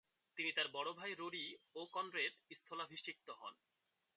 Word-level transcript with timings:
তিনি 0.37 0.51
তার 0.51 0.67
বড় 0.67 0.89
ভাই 0.93 1.11
রোরি 1.13 1.45
ও'কনরের 1.75 2.31
স্থলাভিষিক্ত 2.53 3.27
হন। 3.31 3.55